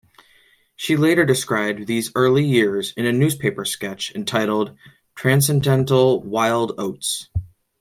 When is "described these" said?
1.25-2.11